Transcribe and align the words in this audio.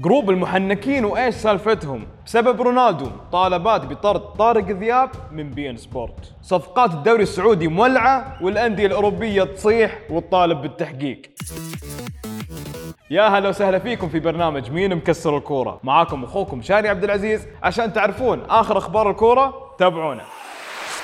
group 0.00 0.30
المحنكين 0.30 1.04
وإيش 1.04 1.34
سالفتهم؟ 1.34 2.06
بسبب 2.26 2.60
رونالدو 2.60 3.10
مطالبات 3.32 3.86
بطرد 3.86 4.20
طارق 4.20 4.64
ذياب 4.64 5.10
من 5.32 5.50
بي 5.50 5.70
ان 5.70 5.76
سبورت. 5.76 6.34
صفقات 6.42 6.94
الدوري 6.94 7.22
السعودي 7.22 7.68
مولعة 7.68 8.38
والأندية 8.42 8.86
الأوروبية 8.86 9.44
تصيح 9.44 9.98
وتطالب 10.10 10.62
بالتحقيق. 10.62 11.22
يا 13.10 13.22
هلا 13.22 13.48
وسهلا 13.48 13.78
فيكم 13.78 14.08
في 14.08 14.20
برنامج 14.20 14.70
مين 14.70 14.96
مكسر 14.96 15.36
الكورة. 15.36 15.80
معاكم 15.84 16.24
أخوكم 16.24 16.62
شاري 16.62 16.88
عبد 16.88 17.04
العزيز. 17.04 17.46
عشان 17.62 17.92
تعرفون 17.92 18.42
آخر 18.48 18.78
أخبار 18.78 19.10
الكورة 19.10 19.74
تابعونا. 19.78 20.24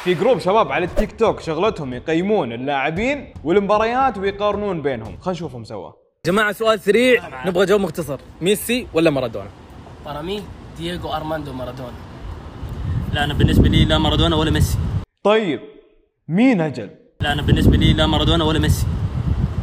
في 0.04 0.14
group 0.14 0.38
شباب 0.38 0.72
على 0.72 0.84
التيك 0.84 1.12
توك 1.12 1.40
شغلتهم 1.40 1.94
يقيمون 1.94 2.52
اللاعبين 2.52 3.32
والمباريات 3.44 4.18
ويقارنون 4.18 4.82
بينهم. 4.82 5.16
خلينا 5.20 5.38
نشوفهم 5.38 5.64
سوا. 5.64 6.05
جماعة 6.26 6.52
سؤال 6.52 6.80
سريع 6.80 7.46
نبغى 7.46 7.66
جواب 7.66 7.80
مختصر. 7.80 8.18
ميسي 8.40 8.86
ولا 8.94 9.10
مارادونا؟ 9.10 9.48
Para 10.04 10.22
mí, 10.22 10.42
Diego 10.78 11.12
Armando 11.14 11.52
Maradona. 11.52 11.98
لا 13.12 13.24
أنا 13.24 13.34
بالنسبة 13.34 13.68
لي 13.68 13.84
لا 13.84 13.98
مارادونا 13.98 14.36
ولا 14.36 14.50
ميسي. 14.50 14.78
طيب 15.22 15.60
مين 16.28 16.60
أجل؟ 16.60 16.90
لا 17.20 17.32
أنا 17.32 17.42
بالنسبة 17.42 17.76
لي 17.76 17.92
لا 17.92 18.06
مارادونا 18.06 18.44
ولا 18.44 18.58
ميسي. 18.58 18.86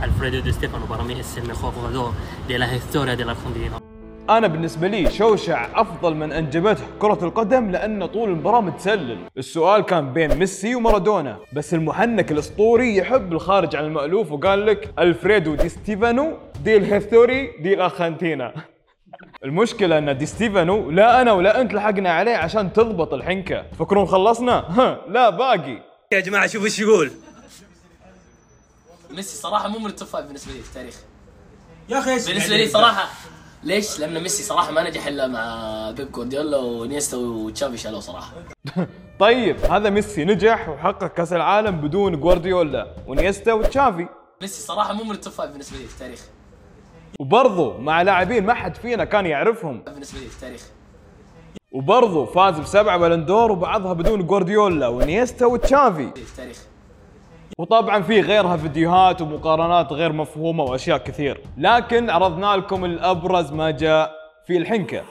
Alfredo 0.02 0.42
Di 0.42 0.54
Stefano 0.54 0.86
para 0.86 1.04
mí 1.04 1.14
es 1.20 1.38
el 1.38 1.48
mejor 1.48 1.74
jugador 1.74 2.12
de 2.48 2.60
la 2.60 2.76
historia 2.76 3.16
de 3.16 3.26
la 3.26 3.32
Argentina 3.32 3.93
أنا 4.30 4.48
بالنسبة 4.48 4.88
لي 4.88 5.12
شوشع 5.12 5.82
أفضل 5.82 6.16
من 6.16 6.32
انجبته 6.32 6.84
كرة 7.00 7.20
القدم 7.22 7.72
لأنه 7.72 8.06
طول 8.06 8.30
المباراة 8.30 8.62
متسلل. 8.62 9.18
السؤال 9.38 9.82
كان 9.82 10.14
بين 10.14 10.36
ميسي 10.36 10.76
ومارادونا 10.76 11.38
بس 11.54 11.74
المحنك 11.74 12.32
الأسطوري 12.32 12.96
يحب 12.96 13.34
الخارج 13.34 13.76
عن 13.76 13.86
المألوف 13.86 14.32
وقال 14.32 14.66
لك 14.66 14.94
ألفريدو 15.00 15.56
دي 15.56 15.70
ستيفانو 15.70 16.38
de 16.64 16.78
la 16.78 16.92
historia 16.92 17.52
de 17.62 17.74
la 17.74 17.88
Argentina 17.88 18.54
المشكلة 19.46 19.98
أن 19.98 20.18
دي 20.18 20.26
ستيفانو 20.26 20.92
لا 20.92 21.22
أنا 21.22 21.32
ولا 21.32 21.62
أنت 21.62 21.74
لحقنا 21.74 22.12
عليه 22.12 22.36
عشان 22.36 22.74
تضبط 22.74 23.14
الحنكة. 23.14 23.62
تفكرون 23.72 24.06
خلصنا؟ 24.06 24.54
ها 24.54 25.02
لا 25.08 25.30
باقي. 25.30 25.82
يا 26.12 26.20
جماعة 26.20 26.48
شوفوا 26.48 26.66
إيش 26.66 26.80
يقول. 26.80 27.12
ميسي 29.12 29.38
صراحة 29.38 29.68
مو 29.68 29.80
من 29.80 29.86
ال 29.86 29.91
top 29.91 30.08
five 30.08 30.26
بالنسبة 30.26 30.54
لي 30.54 30.60
في 30.60 30.70
التاريخ. 30.70 30.96
يا 31.90 32.00
أخي 32.00 32.26
بالنسبة 32.28 32.58
لي 32.58 32.68
صراحة 32.68 33.10
ليش؟ 33.64 34.00
لأن 34.00 34.24
ميسي 34.24 34.44
صراحة 34.44 34.72
ما 34.72 34.90
نجح 34.90 35.08
إلا 35.08 35.28
مع 35.28 35.92
بيب 35.92 36.12
جوارديولا 36.12 36.58
وإنييستا 36.58 37.18
وتشافي 37.18 37.78
شالوه 37.78 38.00
صراحة. 38.00 38.34
طيب 39.20 39.58
هذا 39.58 39.90
ميسي 39.90 40.26
نجح 40.26 40.70
وحقق 40.70 41.08
كأس 41.08 41.34
العالم 41.34 41.82
بدون 41.82 42.20
جوارديولا 42.20 42.96
وإنييستا 43.08 43.54
وتشافي 43.54 44.08
ميسي 44.42 44.62
صراحة 44.62 44.94
مو 44.94 45.04
من 45.04 45.12
ال 45.12 45.17
top 45.17 45.34
five 45.34 45.52
بالنسبة 45.52 45.78
لي 45.78 45.86
في 45.86 45.94
التاريخ. 45.94 46.20
وبرضه 47.20 47.78
مع 47.78 48.02
لاعبين 48.02 48.46
ما 48.46 48.54
حد 48.54 48.76
فينا 48.76 49.06
كان 49.06 49.26
يعرفهم 49.26 49.84
بالنسبة 49.84 50.20
لي 50.20 50.26
في 50.26 50.36
التاريخ. 50.36 50.62
وبرضه 51.72 52.26
فاز 52.26 52.60
بسبعة 52.60 52.98
Ballon 52.98 53.30
d'Or 53.30 53.52
وبعضها 53.52 53.94
بدون 53.94 54.28
جوارديولا 54.28 54.88
وإنييستا 54.88 55.46
وتشافي 55.46 56.12
في 56.16 56.22
التاريخ. 56.22 56.58
وطبعا 57.60 58.02
في 58.02 58.22
غيرها 58.22 58.58
فيديوهات 58.58 59.22
ومقارنات 59.22 59.94
غير 59.94 60.14
مفهومة 60.14 60.64
وأشياء 60.64 60.98
كثير. 60.98 61.42
لكن 61.58 62.10
عرضنا 62.10 62.56
لكم 62.56 62.86
الأبرز 62.86 63.52
ما 63.52 63.72
جاء 63.72 64.12
في 64.48 64.58
الحنكة. 64.58 65.02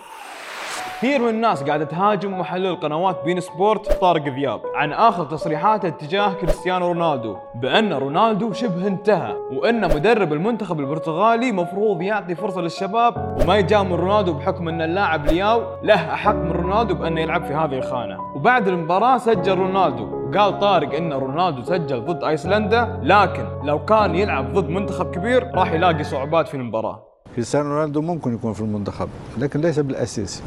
كثير 0.99 1.23
من 1.23 1.29
الناس 1.29 1.63
قاعدة 1.63 1.85
تهاجم 1.85 2.39
محلل 2.39 2.77
قنوات 2.77 3.25
بين 3.25 3.41
سبورت 3.41 3.93
طارق 3.93 4.23
ذياب 4.23 4.61
عن 4.75 4.93
آخر 4.93 5.25
تصريحاته 5.25 5.89
تجاه 5.89 6.33
كريستيانو 6.33 6.89
رونالدو 6.89 7.37
بأن 7.55 7.93
رونالدو 7.93 8.53
شبه 8.53 8.87
انتهى 8.87 9.37
وأن 9.53 9.95
مدرب 9.95 10.33
المنتخب 10.33 10.81
البرتغالي 10.81 11.53
مفروض 11.53 12.03
يعطي 12.03 12.35
فرصة 12.35 12.61
للشباب 12.61 13.39
وما 13.43 13.57
يجامل 13.57 14.01
رونالدو 14.01 14.33
بحكم 14.33 14.69
أن 14.69 14.83
اللاعب 14.83 15.27
لياو 15.27 15.63
له 15.83 16.15
أحق 16.15 16.35
من 16.35 16.51
رونالدو 16.51 16.95
بانه 16.95 17.21
يلعب 17.21 17.45
في 17.45 17.55
هذه 17.55 17.79
الخانة. 17.79 18.19
وبعد 18.35 18.69
المباراة 18.69 19.19
سجل 19.19 19.59
رونالدو 19.59 20.22
قال 20.39 20.59
طارق 20.59 20.95
إن 20.95 21.13
رونالدو 21.13 21.63
سجل 21.63 22.05
ضد 22.05 22.25
أيسلندا 22.25 23.01
لكن 23.03 23.47
لو 23.65 23.85
كان 23.85 24.15
يلعب 24.15 24.53
ضد 24.53 24.69
منتخب 24.69 25.11
كبير 25.11 25.51
راح 25.55 25.73
يلاقي 25.73 26.05
صعوبات 26.05 26.49
في 26.49 26.57
المباراة. 26.57 27.03
كريستيانو 27.35 27.69
رونالدو 27.69 28.01
ممكن 28.01 28.35
يكون 28.35 28.53
في 28.53 28.61
المنتخب 28.61 29.09
لكن 29.39 29.61
ليس 29.61 29.79
بالأساسي. 29.79 30.43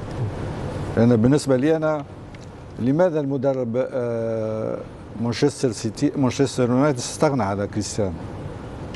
لأن 0.97 1.15
بالنسبة 1.15 1.57
لي 1.57 1.75
أنا 1.75 2.03
لماذا 2.79 3.19
المدرب 3.19 3.87
آه، 3.93 4.77
مانشستر 5.21 5.71
سيتي 5.71 6.11
مانشستر 6.15 6.69
يونايتد 6.69 6.97
استغنى 6.97 7.43
على 7.43 7.67
كريستيانو 7.67 8.13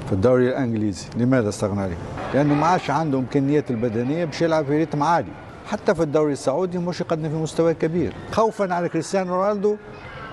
في 0.07 0.13
الدوري 0.13 0.49
الإنجليزي؟ 0.49 1.05
لماذا 1.17 1.49
استغنى 1.49 1.81
عليه؟ 1.81 1.97
لأنه 2.33 2.53
ما 2.53 2.67
عادش 2.67 2.89
عنده 2.91 3.19
امكانيات 3.19 3.71
البدنية 3.71 4.25
باش 4.25 4.41
يلعب 4.41 4.65
في 4.65 4.77
ريتم 4.77 5.03
عالي. 5.03 5.31
حتى 5.67 5.95
في 5.95 6.03
الدوري 6.03 6.33
السعودي 6.33 6.77
مش 6.77 7.01
يقدم 7.01 7.29
في 7.29 7.35
مستوى 7.35 7.73
كبير. 7.73 8.13
خوفا 8.31 8.73
على 8.73 8.89
كريستيانو 8.89 9.35
رونالدو 9.35 9.75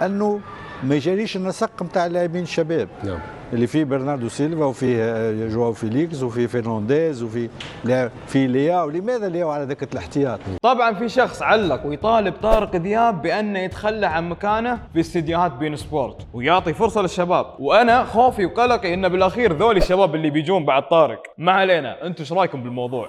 أنه 0.03 0.41
ما 0.85 0.95
يجريش 0.95 1.37
النسق 1.37 1.83
نتاع 1.83 2.07
اللاعبين 2.07 2.43
الشباب 2.43 2.89
نعم. 3.05 3.19
اللي 3.53 3.67
فيه 3.67 3.85
برناردو 3.85 4.29
سيلفا 4.29 4.65
وفيه 4.65 4.97
آه، 5.01 5.49
جواو 5.49 5.73
فيليكس 5.73 6.23
وفيه 6.23 6.47
فرنانديز 6.47 7.23
وفيه 7.23 7.49
لا- 7.85 8.11
في 8.27 8.47
لياو. 8.47 8.91
لماذا 8.91 9.29
لياو 9.29 9.51
على 9.51 9.65
دكة 9.65 9.89
الاحتياط؟ 9.93 10.41
طبعا 10.63 10.95
في 10.95 11.09
شخص 11.09 11.43
علق 11.43 11.87
ويطالب 11.87 12.35
طارق 12.43 12.77
ذياب 12.77 13.23
بانه 13.23 13.59
يتخلى 13.59 14.07
عن 14.07 14.29
مكانه 14.29 14.79
في 14.93 15.01
استديوهات 15.01 15.53
بين 15.53 15.77
سبورت 15.77 16.27
ويعطي 16.35 16.75
فرصة 16.75 17.03
للشباب. 17.03 17.47
وأنا 17.59 18.05
خوفي 18.05 18.47
وقلقي 18.47 18.95
إن 18.95 19.09
بالأخير 19.09 19.53
ذولي 19.53 19.79
الشباب 19.79 20.15
اللي 20.15 20.31
بيجون 20.31 20.65
بعد 20.65 20.89
طارق. 20.89 21.23
ما 21.39 21.53
علينا. 21.53 22.07
أنتم 22.07 22.23
إيش 22.23 22.33
رأيكم 22.33 22.63
بالموضوع؟ 22.63 23.09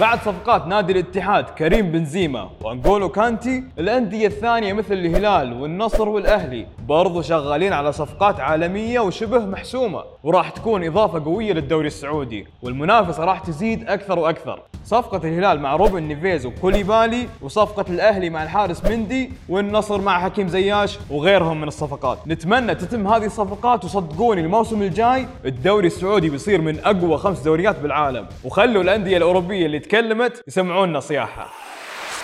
بعد 0.00 0.18
صفقات 0.18 0.66
نادي 0.66 0.92
الاتحاد 0.92 1.44
كريم 1.44 1.92
بنزيما 1.92 2.50
وانجولو 2.60 3.08
كانتي 3.08 3.64
الأندية 3.78 4.26
الثانية 4.26 4.72
مثل 4.72 4.94
الهلال 4.94 5.60
والنصر 5.62 6.08
والأهلي 6.08 6.66
برضو 6.88 7.22
شغالين 7.22 7.72
على 7.72 7.92
صفقات 7.92 8.40
عالمية 8.40 9.00
وشبه 9.00 9.46
محسومة 9.46 10.02
وراح 10.24 10.50
تكون 10.50 10.84
إضافة 10.84 11.24
قوية 11.24 11.52
للدوري 11.52 11.86
السعودي 11.86 12.46
والمنافسة 12.62 13.24
راح 13.24 13.38
تزيد 13.38 13.88
أكثر 13.88 14.18
وأكثر. 14.18 14.62
صفقة 14.88 15.28
الهلال 15.28 15.60
مع 15.60 15.76
روبن 15.76 16.02
نيفيز 16.02 16.46
وكوليبالي 16.46 17.28
وصفقة 17.42 17.84
الأهلي 17.88 18.30
مع 18.30 18.42
الحارس 18.42 18.84
مندي 18.84 19.32
والنصر 19.48 20.00
مع 20.00 20.20
حكيم 20.20 20.48
زياش 20.48 20.98
وغيرهم 21.10 21.60
من 21.60 21.68
الصفقات. 21.68 22.18
نتمنى 22.26 22.74
تتم 22.74 23.06
هذه 23.06 23.24
الصفقات 23.24 23.84
وصدقوني 23.84 24.40
الموسم 24.40 24.82
الجاي 24.82 25.26
الدوري 25.44 25.86
السعودي 25.86 26.30
بيصير 26.30 26.60
من 26.60 26.78
أقوى 26.84 27.18
خمس 27.18 27.40
دوريات 27.40 27.78
بالعالم. 27.80 28.26
وخلوا 28.44 28.82
الأندية 28.82 29.16
الأوروبية 29.16 29.66
اللي 29.66 29.78
تكلمت 29.78 30.42
يسمعونا 30.48 31.00
صياحة 31.00 31.48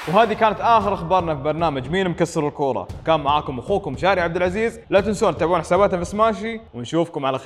وهذه 0.08 0.32
كانت 0.32 0.60
آخر 0.60 0.94
أخبارنا 0.94 1.34
في 1.34 1.42
برنامج 1.42 1.90
مين 1.90 2.08
مكسر 2.08 2.48
الكورة. 2.48 2.88
كان 3.06 3.20
معاكم 3.20 3.58
أخوكم 3.58 3.96
شاري 3.96 4.20
عبد 4.20 4.36
العزيز. 4.36 4.80
لا 4.90 5.00
تنسون 5.00 5.36
تتابعون 5.36 5.60
حساباتنا 5.60 5.98
في 5.98 6.04
سماشي 6.04 6.60
ونشوفكم 6.74 7.26
على 7.26 7.38
خير. 7.38 7.42